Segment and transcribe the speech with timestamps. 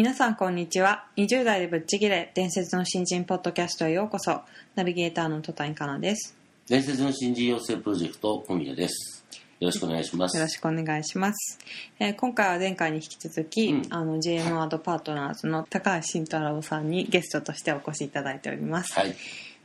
[0.00, 1.04] 皆さんこんにちは。
[1.18, 4.40] 20代でぶっちぎれ伝説の新人ポッドキャストへようこそ。
[4.74, 6.34] ナビゲーターの戸谷香奈です。
[6.66, 9.26] 伝説の新人養成プロジェクト小宮です。
[9.60, 10.38] よろしくお願いします。
[10.38, 11.58] よろしくお願いします、
[11.98, 13.82] えー今回は前回に引き続き、うん。
[13.90, 19.14] あの GM アドパートナーズの高橋慎太郎さんにゲストとしてお越しいただいております、はい。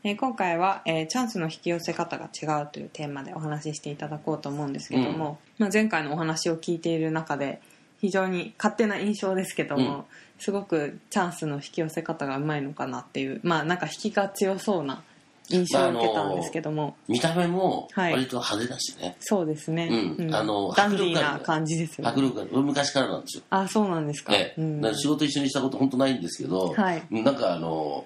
[0.04, 7.62] えー今回は、えーチャンスの引き寄せ方が違うというテーマでお話ししていただこうと思うんですけども、まあ、前回のお話を聞いている中で
[8.06, 10.04] 非常に勝手な印象ですけども、うん。
[10.38, 15.02] すごくチャンスの引き寄せ方がうまいのかなっていうまあなんか引きが強そうな
[15.50, 18.14] 印象を受けたんですけども、見た目もはい。
[18.14, 20.36] 割と派手だしね、そうですね、うん。
[20.36, 22.12] あのダンディーな感じですよね。
[22.12, 24.82] 迫力が俺昔からなんですよ、あそうなんですか、ねうん。
[24.82, 27.04] だから仕事一緒にしたこと本当ないんですけど、はい。
[27.12, 28.06] なんかあの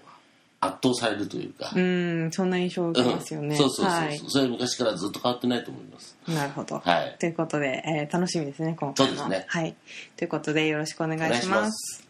[0.61, 3.57] 圧倒されるというか、うんそんな印象を受けますよね、うん。
[3.57, 4.21] そうそうそうそう、はい。
[4.27, 6.17] それは昔からずっと変わってないと思います。
[6.27, 7.15] なるほど、はい。
[7.17, 9.45] ということで、えー楽しみですね今回もそうですね。
[9.47, 9.75] はい。
[10.17, 12.07] ということでよろしくお願いしまます。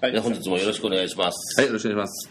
[0.00, 0.12] はい。
[0.12, 2.30] で本日もよろしくお願いします、はい、よろしくお願いします。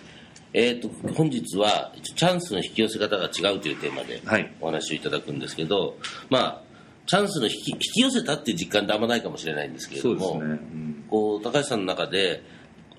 [0.54, 4.54] えー、と本日はチャンスの引き寄せ方が違うというテーマではい。
[4.62, 5.98] お話をいただくんですけど、
[6.30, 6.62] まあ
[7.08, 11.06] チャンスの引き引き寄せたっていう実感ってあんまないかもしれないんですけれども、うん。
[11.10, 12.44] こう高橋さんの中で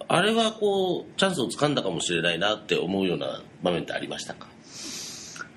[0.08, 4.46] あれはこうチャンスをつかんだかもしれないなって思うような場面ってありましたか？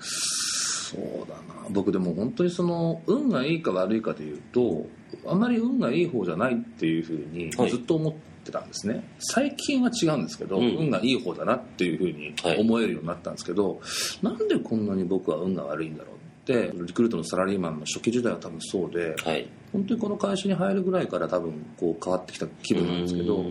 [0.02, 1.68] そうだな。
[1.70, 4.88] 僕でも本当にその、運がいいか悪いかでいうと、
[5.28, 7.70] あまり運がいい方じゃないっていうふうにはい。
[7.70, 9.04] ずっと思ってたんですね。
[9.20, 10.78] 最近は違うんですけど、うん。
[10.78, 12.60] 運がいい方だなっていうふうにはい。
[12.60, 13.80] 思えるようになったんですけど、
[14.24, 19.48] なんでこんなに僕は運が悪いんだろうって、リクルートのサラリーマンの初期時代は多分そうで、はい。
[19.72, 23.46] 本当にこの会社に入るぐらいから多分こう変わってきた気分なんですけど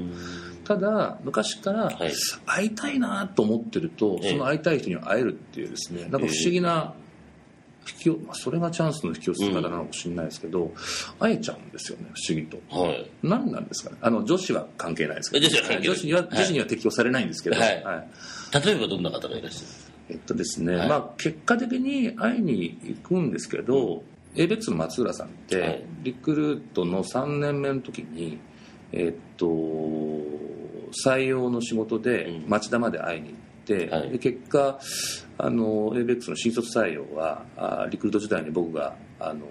[0.69, 2.13] ただ昔からはい。
[2.45, 4.31] 会いたいなと思ってると、ええ。
[4.33, 6.93] その会いたい人に会えるっていうですねなんか不思議な
[7.91, 10.73] 引き寄まあそれがチャンスの引き寄せ方なのかもしれないですけど、
[11.19, 12.59] 会えちゃうんですよね不思議と。
[12.69, 13.11] はい。
[13.23, 13.97] 何なんですかね？
[14.03, 15.49] あの女子は関係ないですけど。
[15.49, 16.29] 女子は女子にははい。
[16.33, 17.71] 女子には適用されないんですけど、はい。
[17.73, 19.67] 例えばどんな方がいらっしゃる？
[19.67, 20.89] んですかえっとですね、はい。
[20.91, 24.03] まあ結果的に会いに行くんですけど、
[24.35, 25.83] ABEX の松浦さんって、はい。
[26.03, 28.39] リクルートの3年目の時に
[28.93, 29.47] えっと
[30.91, 32.49] 採用の仕事でうん。
[32.49, 34.11] 町田まで会いに行って、はい。
[34.11, 34.79] で結果
[35.39, 39.47] あの ABEX の新卒採用はあリクルート時代に僕があの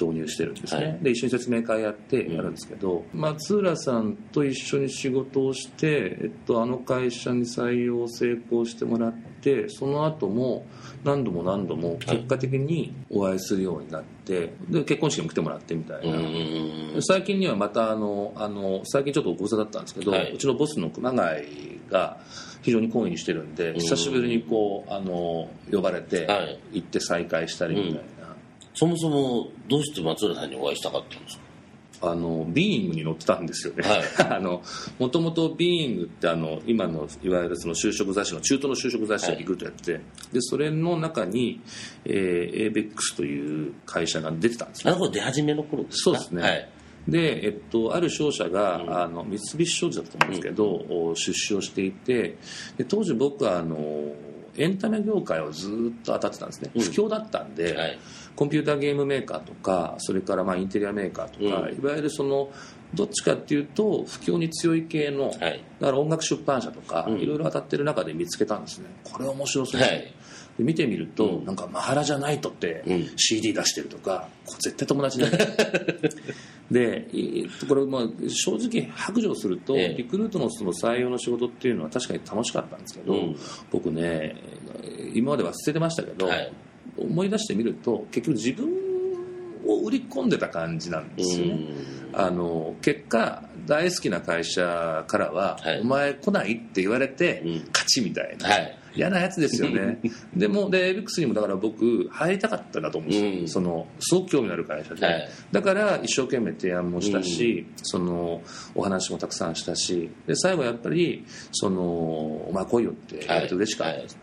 [0.00, 0.98] 導入してるんですね、はい。
[1.02, 10.66] で一緒に説明会やってやるんですけど、松浦さんと一緒に仕事をして、えっと、あの会社に採用成功してもらってその後も
[11.04, 20.32] 何度も何度も結果的にお会いするようになってで結婚式も来てもらってみたいうな、最近にはまたあのあの最近ちょっとご無沙汰だったんですけど、はい。
[20.32, 22.18] うちのボスの熊谷が
[22.62, 23.74] 非常に好意にしてるんでん。
[23.74, 26.60] 久しぶりにこうあの呼ばれてはい。
[26.72, 28.17] 行って再会したりみたいな。
[28.78, 31.40] そもそもどうして松浦さんにお会いしたかったんです
[32.00, 34.02] あのビーイングに乗ってたんですよね、はい。
[34.36, 34.62] あの
[35.00, 39.34] もともとビーイングってあの今のいわゆるその就職雑誌の中途の就職雑誌はい。
[39.34, 40.00] をリクルートやって、
[40.32, 41.60] でそれの中に、
[42.04, 44.82] えー、ABEX という会社が出てたんですね。
[44.84, 46.02] かあの頃出始めの頃ですか？
[46.04, 46.42] そうですね。
[46.42, 46.68] はい。
[47.08, 48.96] で、えっと、ある商社が、うん。
[48.96, 52.36] あの三菱商事だったと思うんですけど、お出資をしていて
[52.76, 54.12] で当時僕はあの
[54.56, 56.82] エンタメ業界をずっと当たってたんですね、うん。
[56.82, 57.98] 不況だったんで、はい
[58.38, 61.76] コンピューターゲームメーカーとかそれからまあインテリアメーカーとか、うん。
[61.76, 62.52] いわゆるその
[62.94, 65.64] どっちかっていうと不況に強い系の、はい。
[65.80, 67.18] だから音楽出版社とか、うん。
[67.18, 68.86] いろいろ当たってる中で見つけたんですね。
[69.02, 70.14] これ面白そう、はい。
[70.56, 71.46] で見てみると、うん。
[71.46, 73.10] なんかマハラじゃないとってうん。
[73.16, 75.36] CD 出してるとか、これ絶対友達だよ
[76.70, 77.08] で
[77.68, 79.94] これまあ正直白状すると、ええ。
[79.98, 83.36] リクルートのその採用の仕事っていうのは確かに楽しかったんですけど、うん。
[83.72, 84.36] 僕ね
[85.12, 86.52] 今までは捨ててましたけど、はい
[86.96, 88.68] 思い出してみると結局自分
[89.66, 91.66] を売り込んでた感じなんですよね、
[92.12, 95.80] あの結果大好きな会社からは、はい。
[95.82, 97.52] お前来ないって言われて、うん。
[97.70, 98.78] 勝ちみたいな、はい。
[98.94, 100.00] 嫌なやつですよね。
[100.34, 103.48] でもでエビックスにもだから僕入りたかったんだと思うんですよ、うん。
[103.48, 105.28] そのすごく興味のある会社で、はい。
[105.52, 108.42] だから一生懸命提案もしたし、その
[108.74, 111.82] お話もたくさんしたしで最後やっぱりその
[112.48, 114.00] 「お前来いよ」って言われて嬉しかった。
[114.00, 114.18] です、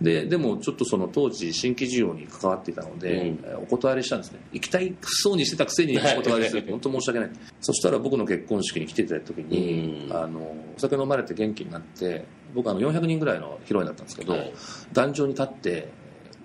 [0.00, 3.44] ででもちょっとその当時新規事業に関わっていたので、うん。
[3.44, 4.40] えーお断りしたんですね。
[4.52, 7.30] 行きたいそうにしてたくせに お断りする本当申し訳ない。
[7.60, 10.16] そしたら僕の結婚式に来ていただいた時に、うん。
[10.16, 10.40] あの
[10.76, 12.24] お酒飲まれて元気になって
[12.54, 14.52] 僕あの400人ぐらいの披露宴だったんですけど、はい。
[14.92, 15.88] 壇上に立って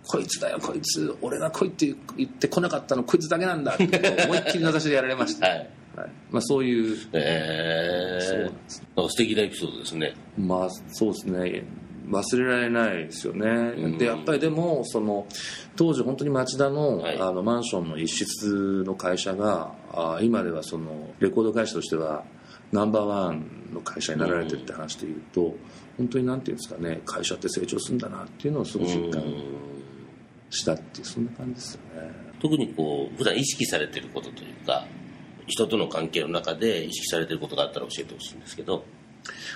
[0.07, 1.15] こいつだよこいつ。
[1.21, 3.83] 俺が来いって言ってこなかったのこいつだけなんだって
[4.25, 5.57] 思いっきり名指しでやられました、 はい。
[5.95, 6.09] はい。
[6.29, 6.97] まあ、そういう。
[7.13, 10.13] えそうなんーです素敵なエピソードですね。
[10.37, 11.63] まあそうですね
[12.09, 13.97] 忘れられないですよね、うん。
[13.97, 15.27] でやっぱりでもその
[15.75, 17.19] 当時本当に町田の,、はい。
[17.19, 22.23] あのマンションの一室の会社があ今ではそのレコード会社としては
[22.71, 25.55] ナンバーワンの会社になられてるって話でいうと、
[25.97, 29.43] 本当になんていうんですかね会社って成長するんだなっていうのをすごく実感うん。
[30.49, 32.11] したっていうそんな感じですよね。
[32.39, 34.85] 特にこう普段意識されてることというか
[35.47, 38.83] 人との関係の中で意識されてることがあったら教えてほしいんですけど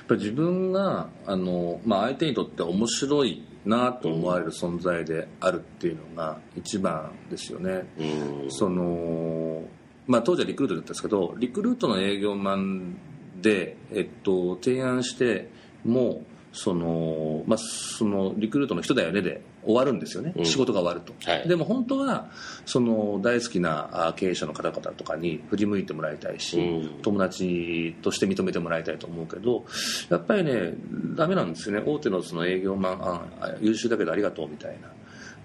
[0.07, 8.51] ぱり自分があの、まあ、相手にとって面白いなと思われる存在であるっていうのが一番ですよね、うん。
[8.51, 9.63] その
[10.07, 12.97] まあ、当時はリクルートだったんですけどリクルートの営業マン
[13.41, 15.49] で、えっと、提案して
[15.85, 20.45] もその、まあ、そのリクルートの人だよねで終わるんですよね、うん。
[20.45, 21.47] 仕事が終わると、はい。
[21.47, 22.29] でも本当は
[22.65, 27.01] その大好きなあ経営者の方々とかに振り向いてもらいたいし、うん。
[27.01, 29.65] 友達として認めてもらいたいと思うけど
[30.09, 30.73] やっぱりね
[31.15, 31.83] ダメなんですよね。
[31.85, 34.87] 大手のその営業マン優秀だけどありがとうみたいな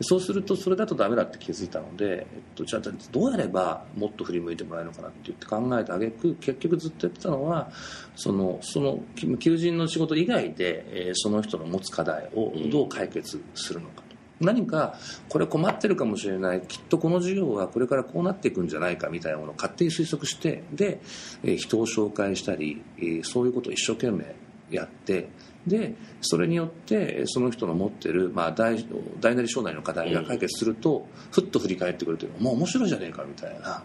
[0.00, 2.82] そうするとそれだとダメだって気づいたので、えっと、じゃあ
[3.12, 7.70] どうやればもっと振り向いてもらえるのかなって言って考えた挙句結局ずっとやってたのは
[8.16, 14.02] そのそのき求人の仕事以外で、えーその人の持つ課題をどう解決するのかと。
[14.40, 14.98] 何か
[15.28, 21.00] これ困ってるかもしれないきっとこの事業はこれからこうなっていくんじゃないかみたいなものを勝手に推測してで、
[21.44, 24.34] えー人を紹介したり、えーそういうことを一生懸命
[24.70, 25.28] やって
[25.66, 28.84] でそれによってえーその人の持ってる、まあ、大
[29.20, 33.82] 大なり小なりの課題が解決すると、ふっと振り返ってくるというのはもう面白いじゃねえかみたいな。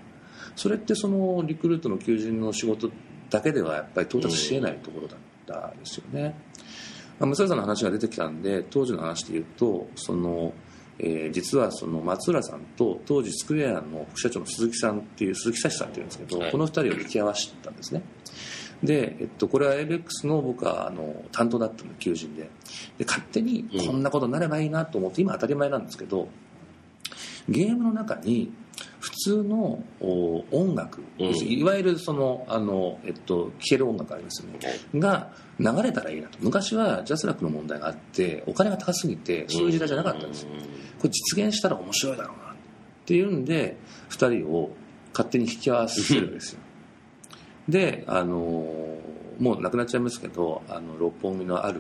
[0.56, 2.92] それってそのリクルートの求人の仕事
[3.30, 6.36] だけではやっぱり到達しえないところだったんですよね。
[7.20, 10.54] まあ、さんの話が出てきたんで当時の話で言うとその、
[10.98, 16.52] えー実はその松浦さんと当時スクエアの副社長の鈴木さんっていう鈴木幸さんっていうんですけど、はい。
[16.52, 18.04] この2人を引き合わせたんですね
[18.84, 22.50] で、えっと、これは ABEX の僕はあの担当だったの求人で。
[22.98, 26.30] で勝手にこんなことになればいいなと思って、今当たり前なんですけど
[27.48, 28.52] ゲームの中に
[29.00, 31.36] 普通のお音楽、うん。
[31.36, 34.60] いわゆるそのあの、えっと、聴ける音楽ありますよね、
[34.96, 36.38] が流れたらいいなと。
[36.42, 40.44] 昔はジャスラックの問題があってお金が高すぎてそういう時代じゃなかったんです。
[40.44, 40.50] よ
[41.00, 42.56] これ実現したら面白いだろうなっ
[43.06, 43.78] ていうんで
[44.10, 44.76] 2人を
[45.14, 46.60] 勝手に引き合わせるんですよ
[47.70, 48.98] であの
[49.40, 51.80] もうなくなっちゃいますけどあの六本木のある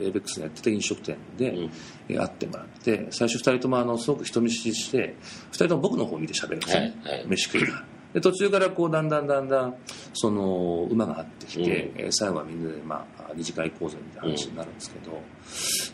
[0.00, 1.70] エイベックスのやってた飲食店で、
[2.08, 5.16] 会ってもらって最初2人ともあのすごく人見知りして
[5.52, 7.26] 2人とも僕の方を見て喋るんですよね、はいはい。
[7.28, 9.74] 飯食いながらで途中からこうだんだんだんだん
[10.12, 11.68] その馬が合ってきて、うん。
[11.68, 15.20] えー最後はみんなで、まあ、二次会行こうぜみたいな話になるんですけど、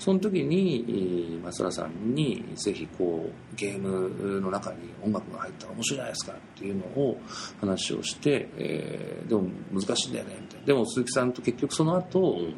[0.01, 7.21] その時にえー松浦さんにぜひこうゲームの中に音楽が入ったら面白いじゃないですかっていうのを
[7.61, 10.67] 話をして、えーでも難しいんだよねみたいな。
[10.67, 12.57] でも鈴木さんと結局その後、うん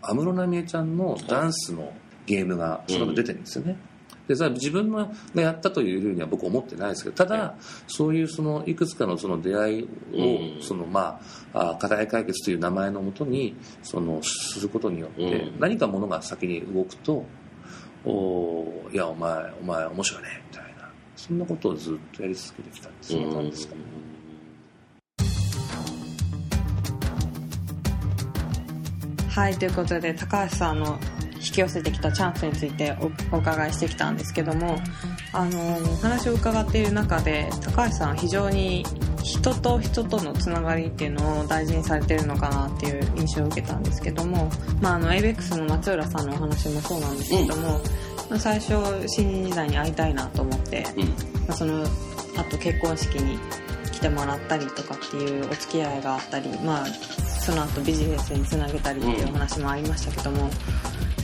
[0.00, 1.92] 安室奈美恵ちゃんのダンスの
[2.24, 3.76] ゲームがその後出てるんですよね、
[4.28, 7.54] でさ自分のがやったというふうには僕思ってないですけどただ、
[7.86, 9.86] そういうそのいくつかのその出会いを、
[10.56, 10.62] うん。
[10.62, 11.20] そのま
[11.54, 15.58] ああ課題解決という名前のもとにそのすることによって、うん。
[15.58, 17.24] 何かものが先に動くと
[18.04, 20.68] おいやお前お前面白いねみたいな。
[21.16, 23.74] そんなことをずっとやり続けてきたんですそんな感じですか。
[23.74, 23.80] ね、
[29.30, 30.98] はいということで高橋さんの
[31.38, 34.78] 引き寄せてきたチャンスについておお伺いしてきたんですけども
[35.32, 38.84] あのお話を伺っている中で高橋さんは非常に
[39.22, 47.80] 人と人とのつながりっていうのを大事にされてるのかなっていう印象を受けたんですけども、まあ、あの ABEX の松浦さんのお話もそうなんですけども、
[48.30, 48.72] まあ最初
[49.08, 51.04] 新人時代に会いたいなと思って、うん。
[51.04, 51.14] ま
[51.50, 51.84] あ、その
[52.36, 53.38] あと結婚式に
[53.92, 60.48] 来てもらったりとかっていうお付き合いがあったり、まあ、その後ビジネスにつなげたりっていうお話もありましたけども、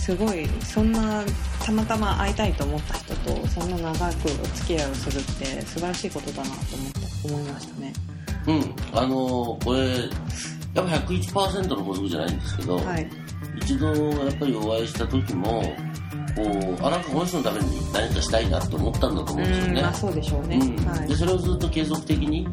[0.04, 1.24] すごいそんな
[1.64, 7.92] たまたま会いたいと思った人とそんな長くお付き合いをするって素晴らしいことだなと思って思いましたね。
[8.46, 9.88] うん、あのーこれ
[10.74, 13.08] やっぱ101%の法則じゃないんですけど、はい、
[13.62, 15.62] 一度やっぱりお会いした時も
[16.36, 19.72] こうあなんかこの人のために何かしたいなと思ったんだと思うんですよね。
[19.72, 20.56] うんまあ、そうでしょうね。
[20.56, 20.86] うん。
[20.86, 21.08] はい。
[21.08, 22.46] でそれをずっと継続的に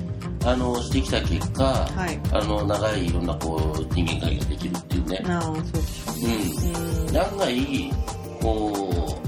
[0.44, 2.20] あのしてきた結果、はい。
[2.34, 6.36] あの長いいろんなこう人間関係ができるっていうね、ああそうでしょうね。
[6.76, 7.18] うん、うん。
[7.18, 7.92] 案外
[8.42, 9.22] こ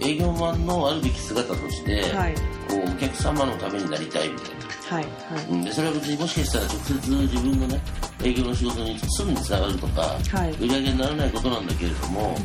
[0.00, 2.34] う営業マンのあるべき姿として、はい。
[2.68, 5.44] こうお客様のためになりたいみたいな、はいはい。
[5.50, 7.80] うん、でそれは別にもしかしたら直接自分のね
[8.22, 10.50] 営業の仕事にすぐにつながるとか、はい。
[10.52, 12.36] 売り上げにならないことなんだけれども、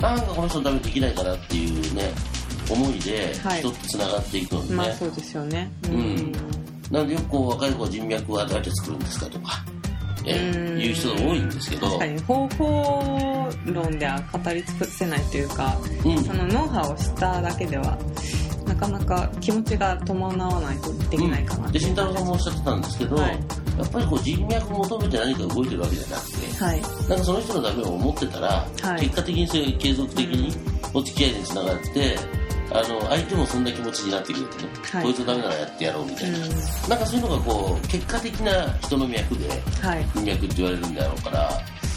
[0.00, 2.12] なんかこの人のためにできないかなっていうね
[2.70, 3.60] 思いではい。
[3.60, 5.70] 人ってつながっていくのでね、まあそうですよね。
[5.88, 6.32] ううん
[6.90, 9.64] なのでよくこう若い子は人脈はどうやって作るんですかとか、
[10.26, 10.80] えーうん。
[10.80, 16.24] いう人が多いんですけど確かに方法論では語り尽くせないというか、うん。
[16.24, 17.96] そのノウハウを知っただけでは
[18.66, 21.72] なかなか気持ちが伴わないとできないかなうん。
[21.72, 23.30] で慎太郎さんもおっしゃってたんですけど、はい。
[23.78, 26.80] やっぱりこう人脈を求めて何か動いてるわけじゃなくて、はい。
[27.08, 28.48] なんかその人のためを思ってたら、
[28.82, 29.00] はい。
[29.02, 30.52] 結果的にそれが継続的に
[30.92, 32.16] お付き合いにつながって、
[32.72, 35.04] あの相手もそんな気持ちになってくるとね、はい。
[35.04, 36.44] こいつのためならやってやろうみたいな、うん。
[36.88, 39.48] なんかそういうのがこう結果的な人の脈で
[39.82, 40.06] はい。
[40.14, 41.50] 人脈って言われるんだろうから、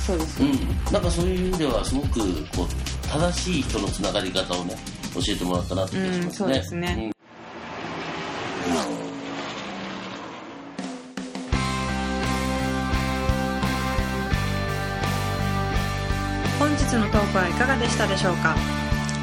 [0.06, 0.50] そうですね。
[0.88, 2.20] うん、なんかそういう意味ではすごく
[2.56, 4.76] こう正しい人のつながり方をね
[5.14, 6.26] 教えてもらったなって気がしますね。
[6.26, 7.12] うんそうですね。
[16.60, 18.83] 本日のトークはいかがでしたでしょうか？